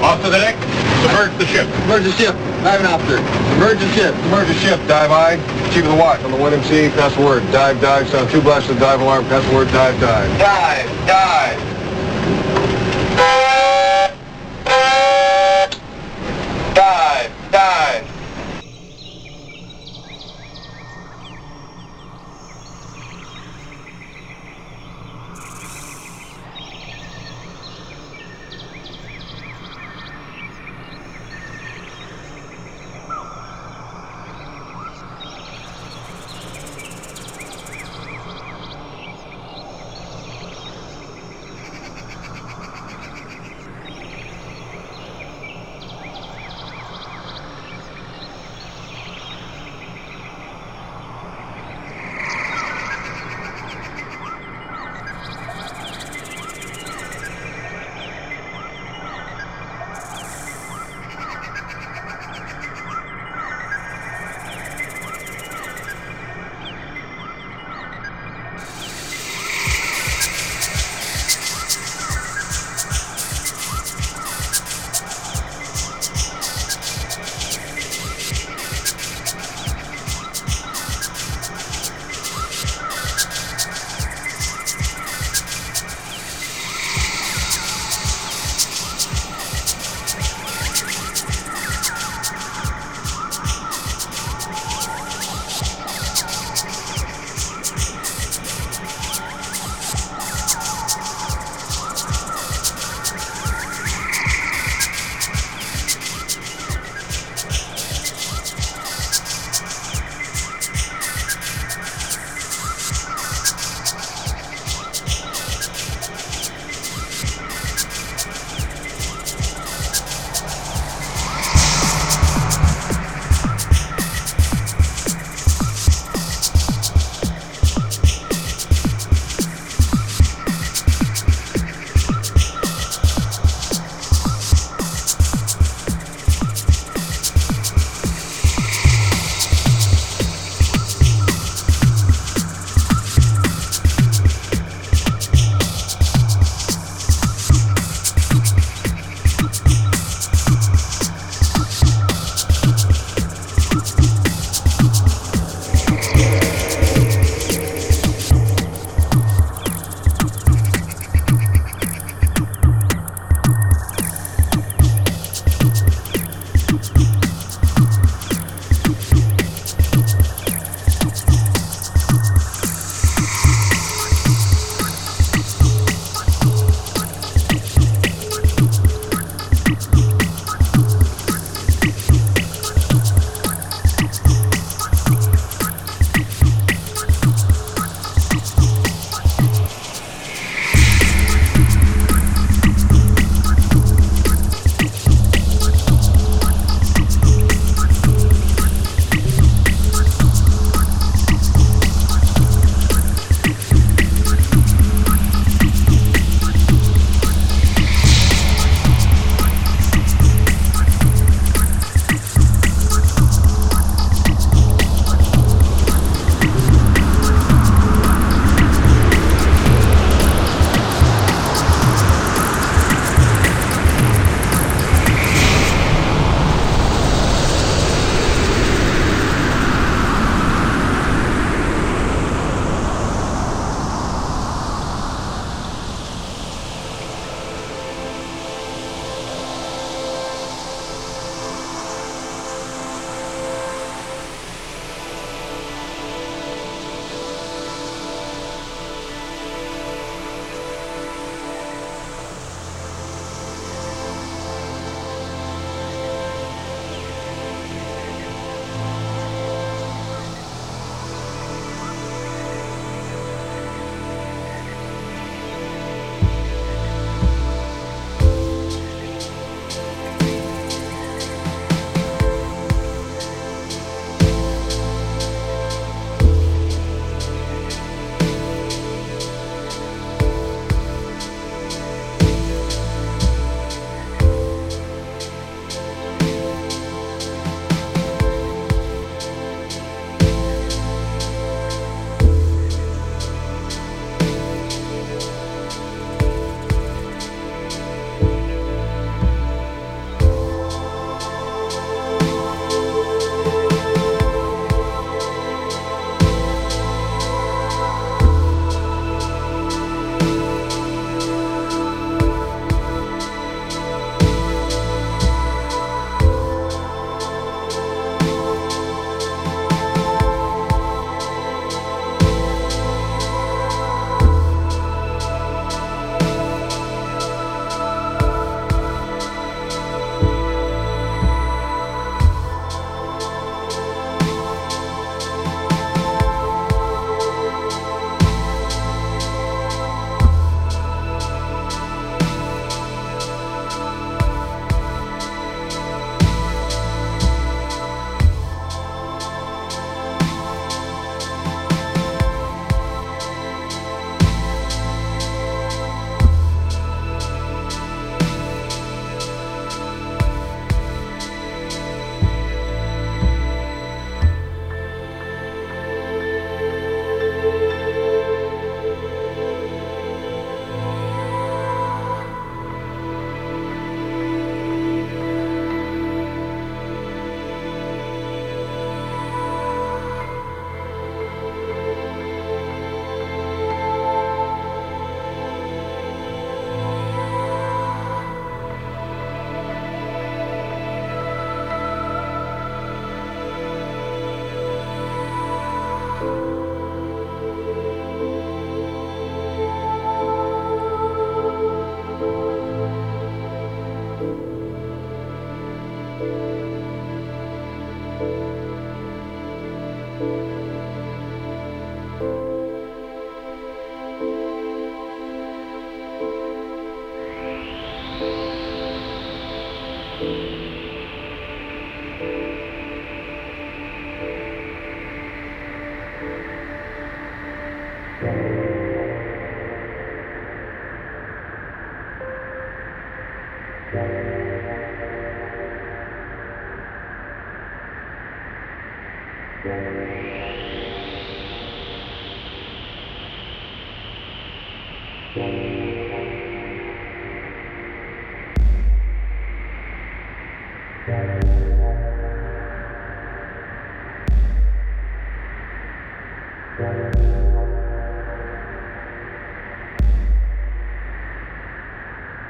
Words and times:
Off 0.00 0.22
to 0.22 0.30
the 0.30 0.38
deck. 0.38 0.54
Submerge 1.02 1.36
the 1.38 1.46
ship. 1.46 1.66
Submerge 1.66 2.04
the 2.04 2.12
ship. 2.12 2.34
Diving 2.62 2.86
officer. 2.86 3.18
Submerge 3.18 3.80
the 3.80 3.88
ship. 3.94 4.14
Submerge 4.14 4.48
the 4.48 4.54
ship. 4.54 4.78
Dive 4.86 5.10
I. 5.10 5.36
Chief 5.72 5.84
of 5.84 5.90
the 5.90 5.96
watch 5.96 6.20
on 6.22 6.30
the 6.30 6.38
1MC. 6.38 6.90
Pass 6.94 7.14
the 7.16 7.24
word. 7.24 7.42
Dive, 7.50 7.80
dive. 7.80 8.08
Sound 8.08 8.30
two 8.30 8.40
blasts 8.40 8.70
of 8.70 8.76
the 8.76 8.80
dive 8.80 9.00
alarm. 9.00 9.24
Pass 9.26 9.44
the 9.48 9.54
word. 9.54 9.66
Dive, 9.68 9.98
dive. 10.00 10.38
Dive. 10.38 10.86
Dive. 11.06 11.06
Dive. 11.06 11.67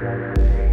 Música 0.01 0.68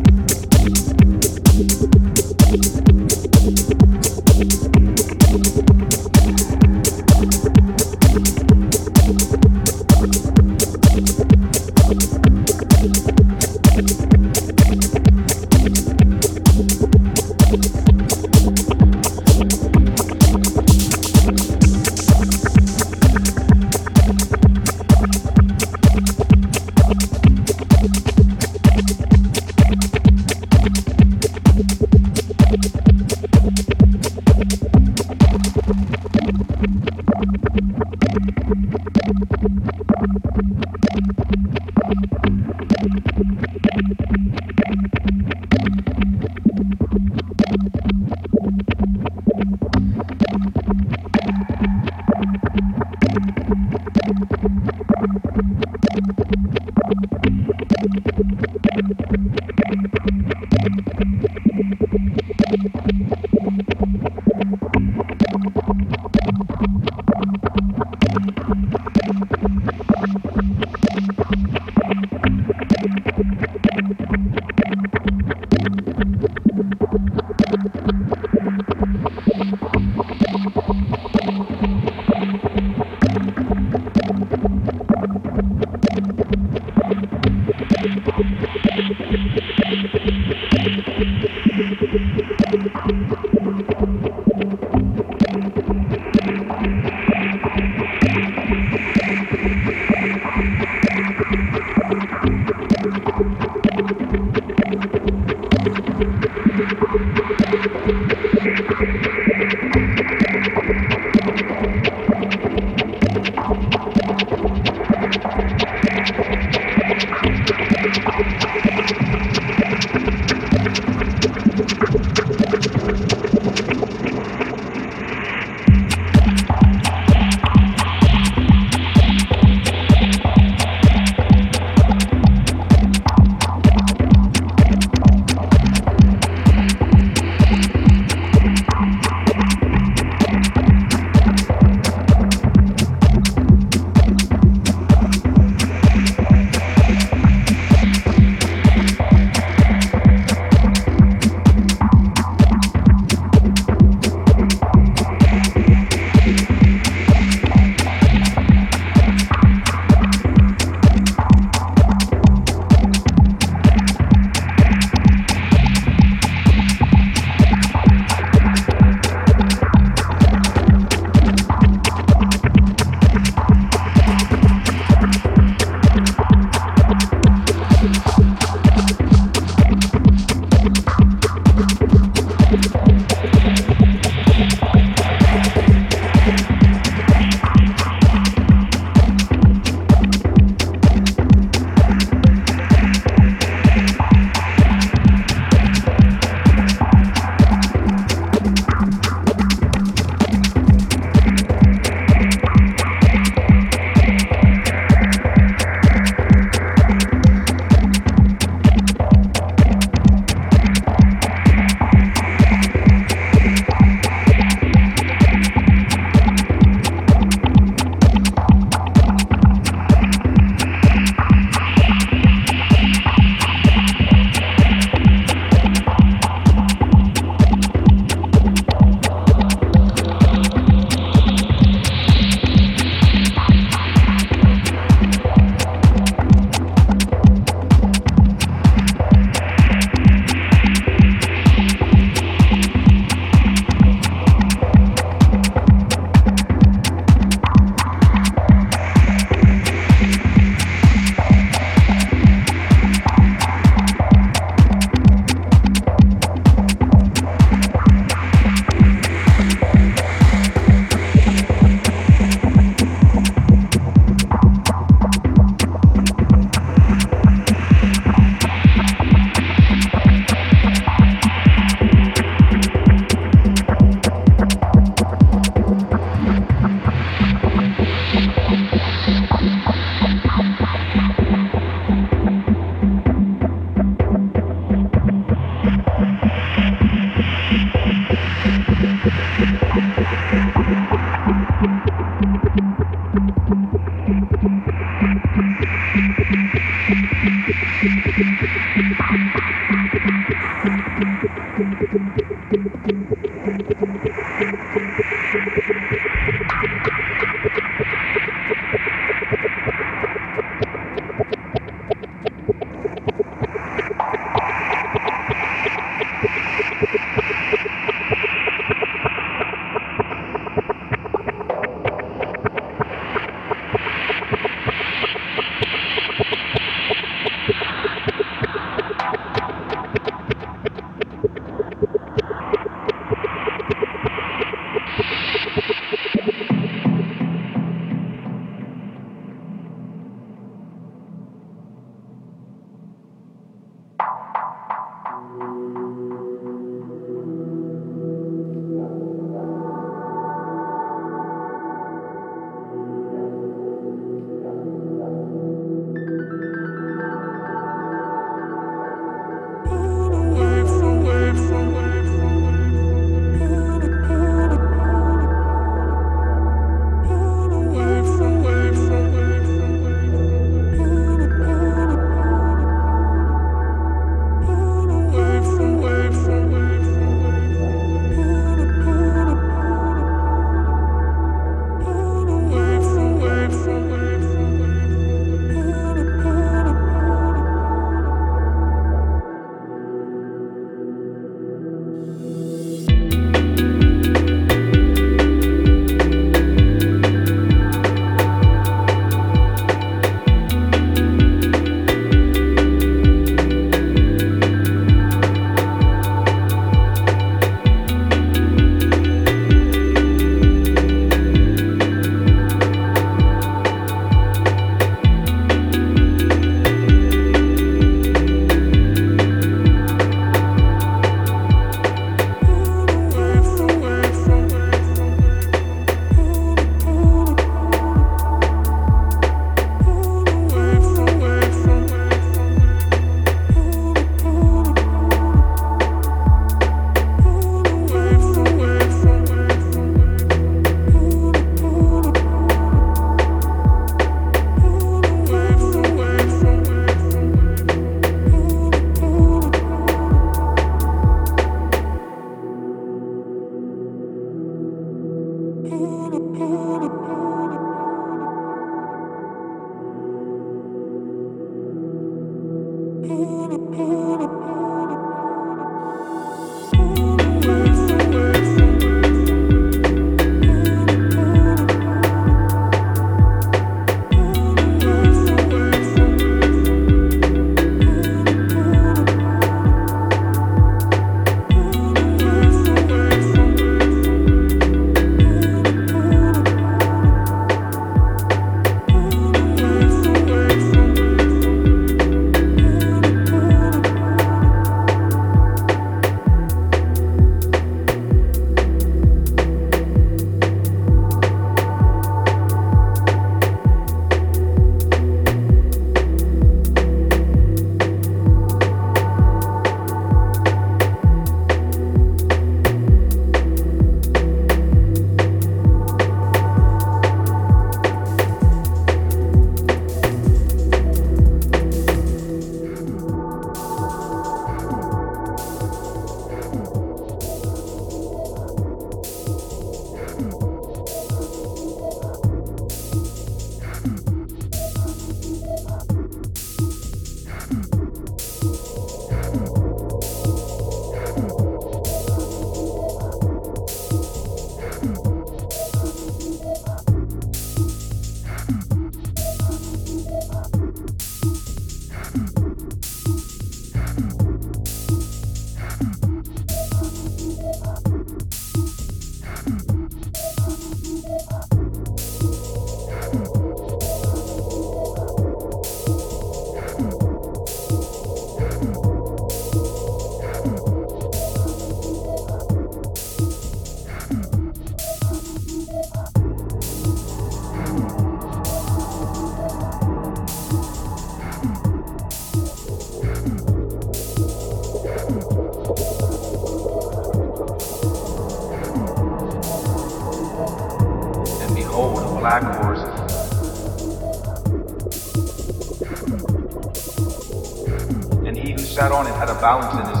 fountain 599.41 599.89
is 599.89 600.00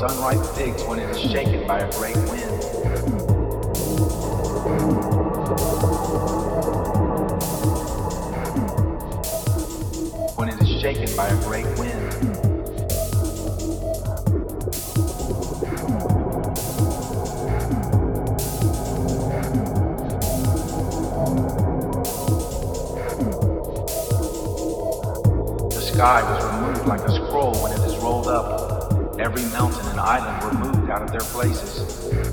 those 0.00 0.12
unripe 0.12 0.44
figs 0.54 0.82
when 0.84 0.98
it 0.98 1.10
is 1.10 1.18
shaken 1.32 1.66
by 1.66 1.80
a 1.80 1.92
great 1.92 2.16
wind. 2.16 2.62
When 10.36 10.48
it 10.48 10.60
is 10.60 10.80
shaken 10.80 11.16
by 11.16 11.26
a 11.26 11.36
great 11.42 11.66
wind. 11.78 12.12
The 25.70 25.80
sky 25.80 26.22
was 26.22 26.44
removed 26.44 26.86
like 26.86 27.00
a 27.00 27.27
every 29.28 29.44
mountain 29.52 29.86
and 29.88 30.00
island 30.00 30.42
were 30.42 30.54
moved 30.64 30.88
out 30.88 31.02
of 31.02 31.12
their 31.12 31.20
places. 31.20 32.27